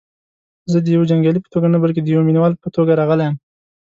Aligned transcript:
زه 0.71 0.77
دیوه 0.87 1.09
جنګیالي 1.11 1.39
په 1.43 1.49
توګه 1.53 1.67
نه 1.73 1.77
بلکې 1.83 2.01
دیوه 2.01 2.21
مینه 2.27 2.39
وال 2.41 2.53
په 2.63 2.67
توګه 2.75 2.91
راغلی 2.99 3.25
یم. 3.27 3.35